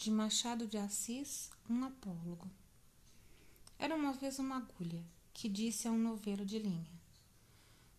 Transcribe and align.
de 0.00 0.10
Machado 0.10 0.66
de 0.66 0.78
Assis, 0.78 1.50
um 1.68 1.84
apólogo. 1.84 2.50
Era 3.78 3.94
uma 3.94 4.14
vez 4.14 4.38
uma 4.38 4.56
agulha 4.56 5.04
que 5.30 5.46
disse 5.46 5.86
a 5.86 5.90
um 5.90 5.98
novelo 5.98 6.42
de 6.42 6.58
linha: 6.58 6.90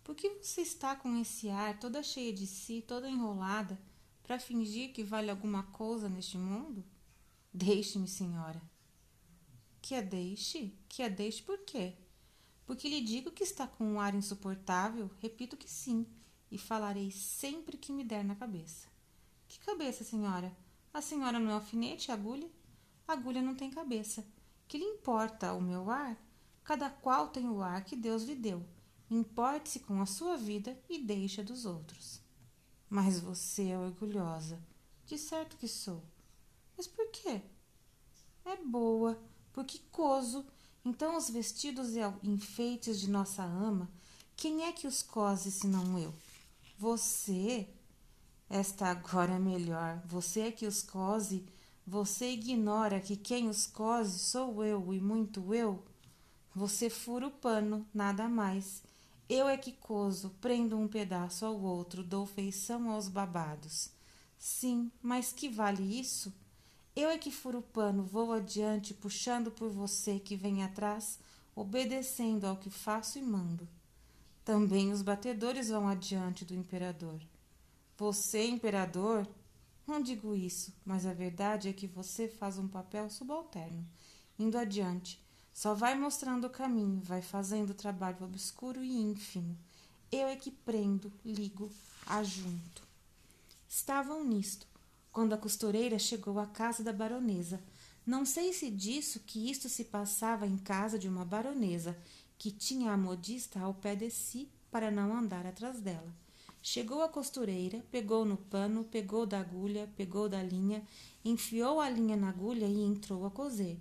Por 0.04 0.16
que 0.16 0.28
você 0.42 0.62
está 0.62 0.96
com 0.96 1.16
esse 1.22 1.48
ar 1.50 1.80
toda 1.80 2.02
cheia 2.02 2.34
de 2.34 2.48
si, 2.48 2.82
toda 2.82 3.08
enrolada, 3.08 3.80
para 4.24 4.40
fingir 4.40 4.94
que 4.94 5.04
vale 5.04 5.30
alguma 5.30 5.62
coisa 5.62 6.10
neste 6.10 6.40
mundo? 6.40 6.84
Deixe-me, 7.54 8.08
senhora. 8.08 8.60
Que 9.80 9.94
a 9.94 10.02
deixe? 10.02 10.74
Que 10.90 11.04
a 11.04 11.08
deixe 11.08 11.44
por 11.44 11.60
quê? 11.60 11.94
Porque 12.66 12.90
lhe 12.90 13.02
digo 13.02 13.30
que 13.30 13.44
está 13.44 13.68
com 13.68 13.86
um 13.86 14.00
ar 14.00 14.16
insuportável, 14.16 15.12
repito 15.22 15.56
que 15.56 15.70
sim, 15.70 16.08
e 16.50 16.58
falarei 16.58 17.12
sempre 17.12 17.78
que 17.78 17.92
me 17.92 18.04
der 18.04 18.26
na 18.26 18.34
cabeça. 18.34 18.88
Que 19.48 19.60
cabeça, 19.60 20.04
senhora? 20.04 20.52
A 20.94 21.02
senhora 21.02 21.40
não 21.40 21.52
é 21.52 21.54
alfinete 21.54 22.12
agulha? 22.12 22.50
Agulha 23.08 23.42
não 23.42 23.56
tem 23.56 23.72
cabeça. 23.72 24.26
Que 24.68 24.78
lhe 24.78 24.84
importa 24.84 25.54
o 25.54 25.62
meu 25.62 25.90
ar? 25.90 26.18
Cada 26.64 26.90
qual 26.90 27.30
tem 27.30 27.50
o 27.50 27.62
ar 27.62 27.84
que 27.84 27.96
Deus 27.96 28.24
lhe 28.24 28.36
deu. 28.36 28.66
Importe-se 29.10 29.80
com 29.80 30.02
a 30.02 30.06
sua 30.06 30.36
vida 30.36 30.78
e 30.90 31.00
deixa 31.00 31.44
dos 31.44 31.66
outros. 31.66 32.22
Mas 32.90 33.20
você 33.20 33.70
é 33.70 33.78
orgulhosa. 33.78 34.62
De 35.06 35.18
certo 35.18 35.58
que 35.58 35.68
sou. 35.68 36.04
Mas 36.78 36.88
por 36.88 37.10
quê? 37.10 37.42
É 38.46 38.56
boa, 38.58 39.22
porque 39.54 39.80
coso. 39.92 40.46
Então 40.84 41.16
os 41.18 41.30
vestidos 41.30 41.96
e 41.96 42.00
enfeites 42.24 43.00
de 43.00 43.10
nossa 43.10 43.44
ama, 43.44 43.90
quem 44.36 44.64
é 44.64 44.72
que 44.72 44.88
os 44.88 45.02
cose 45.02 45.52
senão 45.52 45.98
eu? 46.00 46.14
Você 46.78 47.70
esta 48.52 48.88
agora 48.88 49.36
é 49.36 49.40
melhor. 49.40 50.02
Você 50.06 50.42
é 50.42 50.52
que 50.52 50.68
os 50.68 50.84
cose, 50.84 51.46
você 51.88 52.32
ignora 52.32 53.00
que 53.00 53.16
quem 53.16 53.48
os 53.48 53.66
cose 53.66 54.20
sou 54.20 54.64
eu 54.64 54.94
e 54.94 55.00
muito 55.00 55.54
eu. 55.54 55.82
Você 56.54 56.90
fura 56.90 57.28
o 57.28 57.32
pano, 57.32 57.88
nada 57.94 58.28
mais. 58.28 58.84
Eu 59.30 59.48
é 59.48 59.56
que 59.56 59.72
coso, 59.72 60.36
prendo 60.42 60.78
um 60.78 60.86
pedaço 60.86 61.46
ao 61.46 61.58
outro, 61.62 62.04
dou 62.04 62.26
feição 62.26 62.90
aos 62.92 63.08
babados. 63.08 63.90
Sim, 64.38 64.92
mas 65.02 65.32
que 65.32 65.48
vale 65.48 65.98
isso? 65.98 66.34
Eu 66.94 67.10
é 67.10 67.18
que 67.18 67.32
furo 67.32 67.60
o 67.60 67.64
pano, 67.64 68.04
vou 68.04 68.34
adiante, 68.34 68.94
puxando 68.94 69.50
por 69.50 69.70
você 69.70 70.20
que 70.20 70.36
vem 70.36 70.62
atrás, 70.62 71.18
obedecendo 71.56 72.46
ao 72.46 72.58
que 72.58 72.70
faço 72.70 73.18
e 73.18 73.22
mando. 73.22 73.66
Também 74.44 74.92
os 74.92 75.02
batedores 75.02 75.70
vão 75.70 75.88
adiante 75.88 76.44
do 76.44 76.54
imperador. 76.54 77.22
Você, 78.02 78.48
imperador? 78.48 79.28
Não 79.86 80.02
digo 80.02 80.36
isso, 80.36 80.74
mas 80.84 81.06
a 81.06 81.14
verdade 81.14 81.70
é 81.70 81.72
que 81.72 81.86
você 81.86 82.28
faz 82.28 82.58
um 82.58 82.68
papel 82.68 83.08
subalterno, 83.12 83.88
indo 84.40 84.58
adiante. 84.58 85.24
Só 85.54 85.76
vai 85.76 85.94
mostrando 85.94 86.48
o 86.48 86.50
caminho, 86.50 87.00
vai 87.04 87.22
fazendo 87.22 87.70
o 87.70 87.76
trabalho 87.76 88.26
obscuro 88.26 88.84
e 88.84 88.92
ínfimo. 88.92 89.56
Eu 90.12 90.28
é 90.28 90.36
que 90.36 90.50
prendo, 90.50 91.14
ligo, 91.24 91.70
ajunto. 92.08 92.82
Estavam 93.70 94.24
nisto, 94.24 94.66
quando 95.12 95.34
a 95.34 95.38
costureira 95.38 96.00
chegou 96.00 96.40
à 96.40 96.48
casa 96.48 96.84
da 96.84 96.92
baronesa. 96.92 97.62
Não 98.04 98.26
sei 98.26 98.52
se 98.52 98.72
disso 98.72 99.20
que 99.20 99.48
isto 99.48 99.70
se 99.70 99.86
passava 99.86 100.48
em 100.48 100.58
casa 100.58 100.98
de 100.98 101.08
uma 101.08 101.24
baronesa, 101.24 101.96
que 102.40 102.50
tinha 102.50 102.94
a 102.94 102.98
modista 102.98 103.60
ao 103.60 103.76
pé 103.76 103.96
de 103.96 104.10
si 104.10 104.50
para 104.72 104.90
não 104.90 105.16
andar 105.16 105.46
atrás 105.46 105.80
dela. 105.80 106.12
Chegou 106.64 107.02
a 107.02 107.10
costureira, 107.10 107.84
pegou 107.92 108.24
no 108.24 108.38
pano, 108.38 108.84
pegou 108.84 109.26
da 109.26 109.40
agulha, 109.40 109.90
pegou 109.98 110.30
da 110.30 110.44
linha, 110.44 110.84
enfiou 111.26 111.80
a 111.80 111.90
linha 111.90 112.16
na 112.16 112.30
agulha 112.30 112.68
e 112.68 112.84
entrou 112.84 113.26
a 113.26 113.32
coser. 113.32 113.80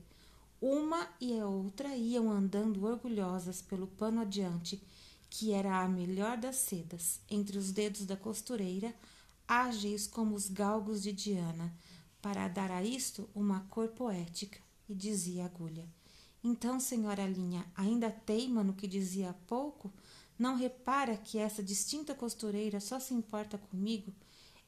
Uma 0.63 1.07
e 1.21 1.39
a 1.39 1.47
outra 1.47 1.95
iam 1.95 2.31
andando 2.31 2.85
orgulhosas 2.85 3.61
pelo 3.61 3.87
pano 3.87 4.23
adiante, 4.23 4.83
que 5.29 5.53
era 5.53 5.83
a 5.83 5.89
melhor 5.89 6.39
das 6.39 6.57
sedas, 6.57 7.21
entre 7.31 7.59
os 7.59 7.71
dedos 7.71 8.07
da 8.07 8.17
costureira, 8.17 8.95
ágeis 9.47 10.07
como 10.07 10.35
os 10.35 10.49
galgos 10.49 11.03
de 11.03 11.13
Diana, 11.13 11.75
para 12.23 12.49
dar 12.49 12.71
a 12.71 12.83
isto 12.83 13.29
uma 13.35 13.61
cor 13.69 13.89
poética, 13.89 14.59
e 14.89 14.95
dizia 14.95 15.43
a 15.43 15.47
agulha. 15.47 15.87
Então, 16.43 16.81
senhora 16.81 17.27
Linha, 17.27 17.65
ainda 17.75 18.11
teima 18.11 18.65
no 18.65 18.73
que 18.73 18.87
dizia 18.87 19.31
há 19.31 19.35
pouco? 19.35 19.93
Não 20.41 20.57
repara 20.57 21.19
que 21.19 21.37
essa 21.37 21.63
distinta 21.63 22.15
costureira 22.15 22.81
só 22.81 22.99
se 22.99 23.13
importa 23.13 23.59
comigo? 23.59 24.11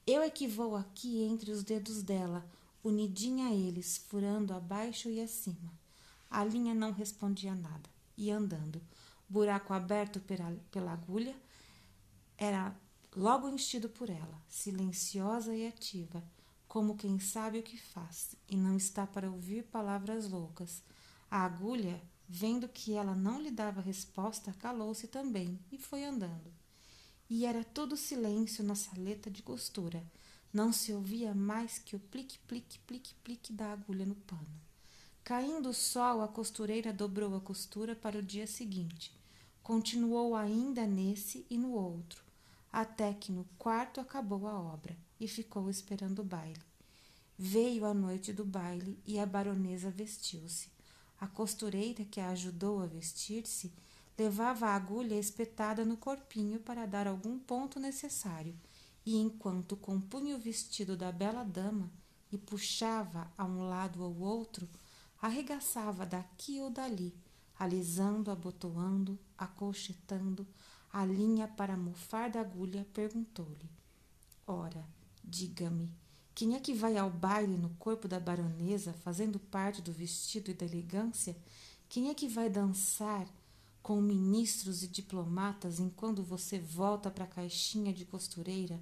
Eu 0.06 0.20
é 0.20 0.28
que 0.28 0.46
vou 0.46 0.76
aqui 0.76 1.22
entre 1.22 1.50
os 1.50 1.62
dedos 1.62 2.02
dela, 2.02 2.46
unidinha 2.84 3.46
a 3.46 3.54
eles, 3.54 3.96
furando 3.96 4.52
abaixo 4.52 5.08
e 5.08 5.18
acima. 5.18 5.72
A 6.30 6.44
linha 6.44 6.74
não 6.74 6.92
respondia 6.92 7.54
nada, 7.54 7.88
ia 8.18 8.36
andando. 8.36 8.82
Buraco 9.26 9.72
aberto 9.72 10.20
pela, 10.20 10.54
pela 10.70 10.92
agulha 10.92 11.34
era 12.36 12.76
logo 13.16 13.48
enchido 13.48 13.88
por 13.88 14.10
ela, 14.10 14.42
silenciosa 14.46 15.56
e 15.56 15.66
ativa, 15.66 16.22
como 16.68 16.98
quem 16.98 17.18
sabe 17.18 17.60
o 17.60 17.62
que 17.62 17.78
faz 17.78 18.36
e 18.46 18.58
não 18.58 18.76
está 18.76 19.06
para 19.06 19.30
ouvir 19.30 19.62
palavras 19.64 20.28
loucas. 20.28 20.82
A 21.30 21.46
agulha 21.46 21.98
Vendo 22.34 22.66
que 22.66 22.94
ela 22.94 23.14
não 23.14 23.42
lhe 23.42 23.50
dava 23.50 23.82
resposta, 23.82 24.54
calou-se 24.54 25.06
também 25.06 25.60
e 25.70 25.76
foi 25.76 26.02
andando. 26.02 26.50
E 27.28 27.44
era 27.44 27.62
todo 27.62 27.94
silêncio 27.94 28.64
na 28.64 28.74
saleta 28.74 29.30
de 29.30 29.42
costura. 29.42 30.02
Não 30.50 30.72
se 30.72 30.94
ouvia 30.94 31.34
mais 31.34 31.78
que 31.78 31.94
o 31.94 32.00
plique, 32.00 32.38
plique, 32.48 32.78
plique, 32.86 33.14
plique 33.16 33.52
da 33.52 33.70
agulha 33.70 34.06
no 34.06 34.14
pano. 34.14 34.48
Caindo 35.22 35.68
o 35.68 35.74
sol, 35.74 36.22
a 36.22 36.26
costureira 36.26 36.90
dobrou 36.90 37.36
a 37.36 37.40
costura 37.40 37.94
para 37.94 38.18
o 38.18 38.22
dia 38.22 38.46
seguinte. 38.46 39.14
Continuou 39.62 40.34
ainda 40.34 40.86
nesse 40.86 41.44
e 41.50 41.58
no 41.58 41.72
outro, 41.72 42.24
até 42.72 43.12
que 43.12 43.30
no 43.30 43.44
quarto 43.58 44.00
acabou 44.00 44.48
a 44.48 44.58
obra 44.58 44.96
e 45.20 45.28
ficou 45.28 45.68
esperando 45.68 46.20
o 46.20 46.24
baile. 46.24 46.62
Veio 47.38 47.84
a 47.84 47.92
noite 47.92 48.32
do 48.32 48.42
baile 48.42 48.98
e 49.06 49.18
a 49.18 49.26
baronesa 49.26 49.90
vestiu-se. 49.90 50.72
A 51.22 51.28
costureira 51.28 52.04
que 52.04 52.18
a 52.20 52.30
ajudou 52.30 52.82
a 52.82 52.86
vestir-se 52.86 53.72
levava 54.18 54.66
a 54.66 54.74
agulha 54.74 55.14
espetada 55.14 55.84
no 55.84 55.96
corpinho 55.96 56.58
para 56.58 56.84
dar 56.84 57.06
algum 57.06 57.38
ponto 57.38 57.78
necessário, 57.78 58.58
e 59.06 59.14
enquanto 59.14 59.76
compunha 59.76 60.34
o 60.34 60.40
vestido 60.40 60.96
da 60.96 61.12
bela 61.12 61.44
dama 61.44 61.88
e 62.32 62.36
puxava 62.36 63.32
a 63.38 63.44
um 63.44 63.68
lado 63.68 64.02
ou 64.02 64.18
outro, 64.18 64.68
arregaçava 65.20 66.04
daqui 66.04 66.60
ou 66.60 66.68
dali, 66.68 67.14
alisando, 67.56 68.28
abotoando, 68.28 69.16
acolchetando 69.38 70.44
a 70.92 71.04
linha 71.04 71.46
para 71.46 71.76
mofar 71.76 72.30
da 72.30 72.40
agulha, 72.40 72.84
perguntou-lhe: 72.92 73.70
Ora, 74.44 74.84
diga-me, 75.22 75.88
quem 76.34 76.54
é 76.54 76.60
que 76.60 76.72
vai 76.72 76.96
ao 76.96 77.10
baile 77.10 77.56
no 77.56 77.70
corpo 77.70 78.08
da 78.08 78.18
baronesa, 78.18 78.92
fazendo 78.92 79.38
parte 79.38 79.82
do 79.82 79.92
vestido 79.92 80.50
e 80.50 80.54
da 80.54 80.64
elegância? 80.64 81.36
Quem 81.88 82.08
é 82.08 82.14
que 82.14 82.26
vai 82.26 82.48
dançar 82.48 83.28
com 83.82 84.00
ministros 84.00 84.82
e 84.82 84.88
diplomatas 84.88 85.78
enquanto 85.78 86.22
você 86.22 86.58
volta 86.58 87.10
para 87.10 87.24
a 87.24 87.28
caixinha 87.28 87.92
de 87.92 88.06
costureira 88.06 88.80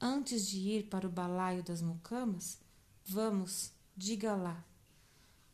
antes 0.00 0.46
de 0.46 0.58
ir 0.58 0.84
para 0.84 1.06
o 1.06 1.10
balaio 1.10 1.62
das 1.62 1.82
mucamas? 1.82 2.58
Vamos, 3.04 3.72
diga 3.94 4.34
lá. 4.34 4.64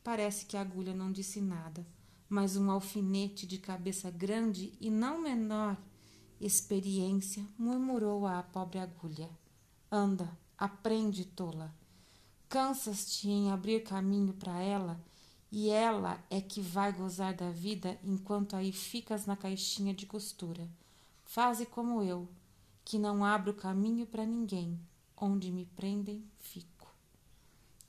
Parece 0.05 0.47
que 0.47 0.57
a 0.57 0.61
agulha 0.61 0.95
não 0.95 1.11
disse 1.11 1.41
nada, 1.41 1.85
mas 2.29 2.57
um 2.57 2.71
alfinete 2.71 3.47
de 3.47 3.59
cabeça 3.59 4.11
grande 4.11 4.73
e 4.81 4.91
não 4.91 5.21
menor 5.21 5.77
experiência 6.41 7.45
murmurou 7.59 8.27
à 8.27 8.43
pobre 8.43 8.79
agulha: 8.79 9.31
Anda, 9.91 10.37
Aprende, 10.63 11.25
tola. 11.25 11.75
Cansas-te 12.49 13.29
em 13.29 13.51
abrir 13.51 13.83
caminho 13.83 14.33
para 14.33 14.61
ela, 14.61 15.05
e 15.51 15.69
ela 15.69 16.25
é 16.31 16.41
que 16.41 16.61
vai 16.61 16.93
gozar 16.93 17.35
da 17.35 17.51
vida 17.51 17.99
enquanto 18.05 18.55
aí 18.55 18.71
ficas 18.71 19.27
na 19.27 19.37
caixinha 19.37 19.93
de 19.93 20.07
costura. 20.07 20.71
Faze 21.25 21.67
como 21.67 22.01
eu, 22.01 22.29
que 22.85 22.97
não 22.97 23.25
abro 23.25 23.53
caminho 23.53 24.07
para 24.07 24.25
ninguém. 24.25 24.79
Onde 25.17 25.51
me 25.51 25.67
prendem, 25.67 26.25
fico. 26.39 26.95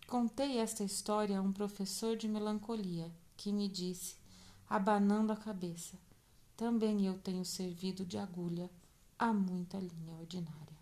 Contei 0.08 0.58
esta 0.58 0.84
história 0.84 1.38
a 1.38 1.44
um 1.44 1.54
professor 1.54 2.18
de 2.18 2.28
melancolia, 2.28 3.12
que 3.38 3.52
me 3.52 3.68
disse, 3.68 4.16
abanando 4.68 5.32
a 5.32 5.38
cabeça: 5.38 5.96
Também 6.58 7.06
eu 7.06 7.20
tenho 7.20 7.46
servido 7.46 8.04
de 8.04 8.18
agulha 8.18 8.68
a 9.20 9.32
muita 9.32 9.78
linha 9.78 10.16
ordinária. 10.20 10.73